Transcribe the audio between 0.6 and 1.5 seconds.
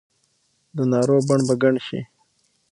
دا نارو بڼ